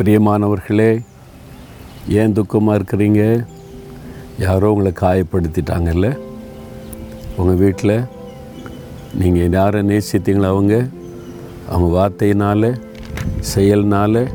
பிரியமானவர்களே 0.00 1.04
ஏன் 2.08 2.32
துக்கமாக 2.32 2.76
இருக்கிறீங்க? 2.78 3.46
யாரோ 4.38 4.70
உங்களை 4.70 4.92
காயப்படுத்திட்டாங்கல்ல? 5.00 6.18
உங்கள் 7.36 7.56
வீட்டில் 7.56 8.04
நீங்கள் 9.14 9.50
யாரை 9.50 9.82
நேசித்தீங்களோ 9.82 10.42
அவங்க 10.42 10.88
அவங்க 11.68 11.88
வார்த்தையினால் 11.96 12.80
செயல்னால் 13.40 14.30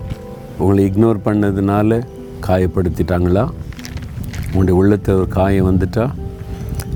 உங்களை 0.58 0.86
இக்னோர் 0.90 1.24
பண்ணதுனால 1.26 2.04
காயப்படுத்திட்டாங்களா? 2.48 3.50
உங்களுடைய 4.46 4.80
உள்ளத்தில் 4.82 5.16
ஒரு 5.16 5.28
காயம் 5.28 5.70
வந்துட்டா? 5.72 6.14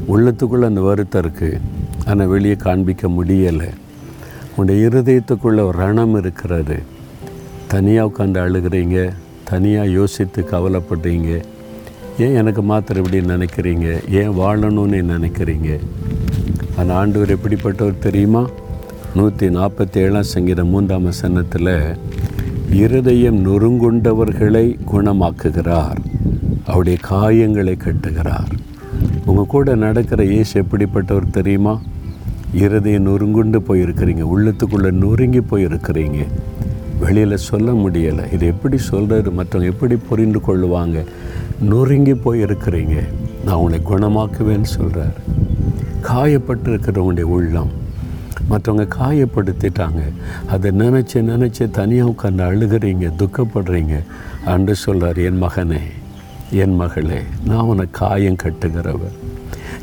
உள்ளத்துக்குள்ளே 0.07 0.69
அந்த 0.71 0.81
வருத்தம் 0.81 1.21
இருக்குது 1.21 1.59
ஆனால் 2.05 2.27
வெளியே 2.27 2.55
காண்பிக்க 2.55 3.07
முடியலை. 3.07 3.71
உங்களுடைய 4.49 4.87
இருதயத்துக்குள்ளே 4.87 5.65
ஒரு 5.69 5.77
ரணம் 5.85 6.17
இருக்கிறது. 6.17 6.83
தனியாக 7.71 8.09
உட்காந்து 8.09 8.39
அழுகிறீங்க 8.43 9.13
தனியாக 9.43 9.87
யோசித்து 9.87 10.41
கவலைப்படுறீங்க. 10.51 11.43
ஏன் 12.17 12.35
எனக்கு 12.35 12.61
மாத்திரம் 12.61 13.03
இப்படி 13.03 13.25
நினைக்கிறீங்க? 13.25 13.87
ஏன் 14.11 14.29
வாழணும்னு 14.29 14.99
நினைக்கிறீங்க? 15.15 15.79
அந்த 16.77 16.93
ஆண்டவர் 16.93 17.35
எப்படிப்பட்டவர் 17.35 17.99
தெரியுமா? 17.99 18.49
நூற்றி 19.15 19.47
நாற்பத்தி 19.47 19.97
ஏழாம் 19.97 20.31
சங்கீதம் 20.33 20.67
மூன்றாம் 20.67 21.03
வசனத்தில் 21.03 21.73
இருதயம் 22.71 23.45
நொறுங்குண்டவர்களை 23.45 24.65
குணமாக்குகிறார் 24.91 25.99
அவருடைய 26.65 26.97
காயங்களை 27.11 27.77
கட்டுகிறார். 27.85 28.51
உங்கள் 29.25 29.51
கூட 29.55 29.75
நடக்கிற 29.75 30.23
இயேசு 30.23 30.63
எப்படிப்பட்டவர் 30.63 31.29
தெரியுமா? 31.31 31.81
இருதயம் 32.53 33.07
நொறுங்குண்டு 33.07 33.59
போயிருக்கிறீங்க 33.67 34.25
உள்ளத்துக்குள்ளே 34.35 34.91
நொறுங்கி 34.91 35.39
போயிருக்கிறீங்க. 35.39 36.27
வெளியில் 36.99 37.37
சொல்ல 37.37 37.71
முடியலை. 37.71 38.33
இது 38.33 38.45
எப்படி 38.45 38.77
சொல்கிறது 38.77 39.31
மற்றவங்க 39.31 39.63
எப்படி 39.63 39.95
புரிந்து 39.95 40.39
கொள்ளுவாங்க? 40.39 41.05
நொறுங்கி 41.61 42.15
போய் 42.15 42.43
இருக்கிறீங்க. 42.43 43.03
நான் 43.45 43.55
உங்களை 43.55 43.79
குணமாக்குவேன்னு 43.85 44.69
சொல்கிறார் 44.77 45.15
காயப்பட்டு 46.01 46.69
இருக்கிறவங்களுடைய 46.69 47.21
உள்ளம். 47.21 47.71
மற்றவங்க 48.49 48.87
காயப்படுத்திட்டாங்க. 48.99 50.01
அதை 50.47 50.71
நினச்சி 50.71 51.13
நினச்சி 51.13 51.71
தனியாக 51.71 52.09
உட்காந்து 52.09 52.43
அழுகிறீங்க 52.49 53.11
துக்கப்படுறீங்க 53.17 54.03
அன்று 54.45 54.75
சொல்கிறார் 54.75 55.17
என் 55.17 55.43
மகனே 55.43 55.81
என் 56.51 56.75
மகளே 56.75 57.19
நான் 57.45 57.69
உனக்கு 57.71 57.99
காயம் 57.99 58.41
கட்டுகிறவர். 58.43 59.17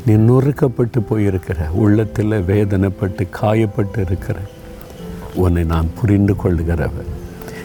நீ 0.05 0.13
நொறுக்கப்பட்டு 0.13 0.99
போயிருக்கிற 1.09 1.69
உள்ளத்தில் 1.69 2.31
வேதனைப்பட்டு 2.31 3.27
காயப்பட்டு 3.41 3.99
இருக்கிற 4.05 4.39
உன்னை 5.37 5.63
நான் 5.63 5.93
புரிந்து 5.99 6.35
கொள்ளுகிறவன். 6.43 7.11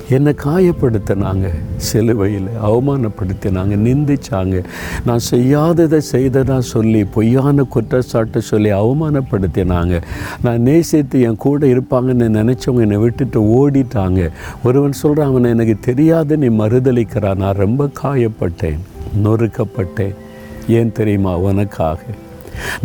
என்னை 0.09 0.33
காயப்படுத்தினாங்க 0.45 1.49
சிலுவையில் 1.77 2.49
அவமானப்படுத்தினாங்க 2.65 3.77
நிந்திச்சாங்க. 3.89 4.65
நான் 5.07 5.27
செய்யாததை 5.31 6.01
செய்ததா 6.13 6.59
சொல்லி 6.59 7.05
பொய்யான 7.05 7.63
குற்றச்சாட்டை 7.63 8.41
சொல்லி 8.41 8.73
அவமானப்படுத்தினாங்க. 8.73 10.03
நான் 10.43 10.63
நேசித்து 10.63 11.21
என் 11.21 11.37
கூட 11.37 11.67
இருப்பாங்கன்னு 11.67 12.29
நினச்சவங்க 12.39 12.81
என்னை 12.81 12.97
விட்டுட்டு 12.97 13.41
ஓடிட்டாங்க. 13.41 14.31
ஒருவன் 14.65 14.93
சொல்கிறான் 14.93 15.29
அவனை 15.29 15.51
எனக்கு 15.51 15.77
தெரியாது 15.81 16.37
நீ 16.37 16.49
மறுதளிக்கிறான் 16.49 17.37
நான் 17.37 17.63
ரொம்ப 17.65 17.89
காயப்பட்டேன் 18.03 18.79
நொறுக்கப்பட்டேன். 19.25 20.15
ஏன் 20.69 20.93
தெரியுமா? 20.93 21.39
உனக்காக. 21.39 21.99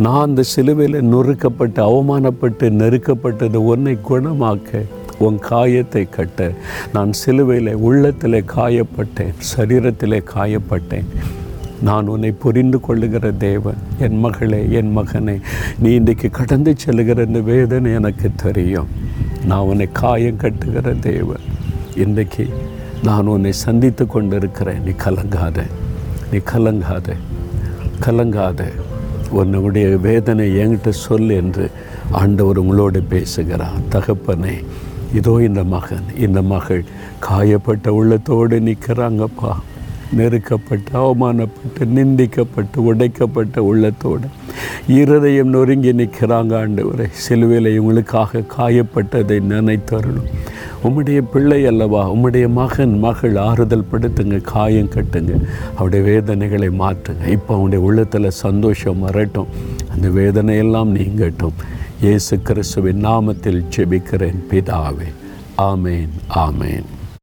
நான் 0.04 0.24
அந்த 0.26 0.42
சிலுவையில் 0.42 1.06
நொறுக்கப்பட்டு 1.12 1.80
அவமானப்பட்டு 1.90 2.66
நெருக்கப்பட்டது 2.80 3.58
உன்னை 3.70 3.94
குணமாக்க 4.08 4.80
உன் 5.26 5.38
காயத்தை 5.38 6.02
கட்ட. 6.08 6.52
நான் 6.92 7.12
சிலுவையில் 7.12 7.70
உள்ளத்தில் 7.86 8.38
காயப்பட்டேன் 8.56 9.34
சரீரத்தில் 9.56 10.18
காயப்பட்டேன். 10.34 11.08
நான் 11.88 12.06
உன்னை 12.06 12.30
புரிந்து 12.44 12.80
கொள்ளுகிற 12.80 13.32
தேவன் 13.46 13.80
என் 13.98 14.18
மகளே 14.24 14.60
என் 14.70 14.92
மகனே 14.98 15.36
நீ 15.78 15.90
இன்றைக்கு 15.94 16.30
கடந்து 16.30 16.74
செல்லுகிற 16.84 17.24
இந்த 17.26 17.40
வேதனை 17.40 17.92
எனக்கு 17.92 18.30
தெரியும். 18.44 18.92
நான் 19.46 19.68
உன்னை 19.70 19.88
காயம் 19.92 20.42
கட்டுகிற 20.44 20.98
தேவன். 20.98 21.46
இன்றைக்கு 22.04 22.46
நான் 23.08 23.26
உன்னை 23.26 23.52
சந்தித்து 23.52 24.06
கொண்டு 24.06 24.36
இருக்கிறேன் 24.36 24.82
நீ 24.82 24.94
கலங்காத 25.06 25.66
நீ 26.32 26.40
கலங்காத 26.52 27.16
கலங்காத. 28.06 28.62
உன்னுடைய 29.30 29.88
வேதனை 29.96 30.56
என்கிட்ட 30.56 30.88
சொல் 30.88 31.30
என்று 31.30 31.70
ஆண்டவர் 32.10 32.58
உங்களோடு 32.58 33.02
பேசுகிறார். 33.02 33.80
தகப்பனே 33.90 34.64
இதோ 35.14 35.38
இந்த 35.40 35.64
மகன் 35.64 36.08
இந்த 36.18 36.42
மகள் 36.42 36.84
காயப்பட்ட 37.20 37.88
உள்ளத்தோடு 37.88 38.60
நிற்கிறாங்கப்பா. 38.60 39.52
நெருக்கப்பட்டு 40.16 40.92
அவமானப்பட்டு 40.92 41.86
நிந்திக்கப்பட்டு 41.96 42.76
உடைக்கப்பட்ட 42.76 43.62
உள்ளத்தோடு 43.62 44.26
இருதயம் 44.88 45.48
நொறுங்கி 45.48 45.92
நிற்கிறாங்க 45.92 46.52
ஆண்டவரை. 46.62 47.06
சிலுவையில் 47.10 47.82
இவங்களுக்காக 47.82 48.44
காயப்பட்டதை 48.58 49.38
நினைத்தரணும் 49.52 50.30
உம்முடைய 50.84 51.20
பிள்ளை 51.32 51.66
அல்லவா? 51.66 52.12
உம்முடைய 52.12 52.48
மகன் 52.48 52.98
மகள் 52.98 53.36
ஆறுதல் 53.36 53.86
படுத்துங்க 53.92 54.40
காயம் 54.40 54.90
கட்டுங்க. 54.90 55.44
அவருடைய 55.74 56.04
வேதனைகளை 56.04 56.68
மாற்றுங்க. 56.68 57.26
இப்போ 57.26 57.54
அவனுடைய 57.54 57.84
உள்ளத்தில் 57.84 58.30
சந்தோஷம் 58.30 58.98
வரட்டும். 58.98 59.46
அந்த 59.92 60.08
வேதனையெல்லாம் 60.08 60.92
நீங்கட்டும். 60.98 61.56
இயேசு 62.02 62.42
கிறிஸ்துவின் 62.42 63.06
நாமத்தில் 63.06 63.64
ஜெபிக்கிறேன் 63.76 64.38
பிதாவே. 64.50 65.14
ஆமேன் 65.58 66.08
ஆமேன். 66.34 66.84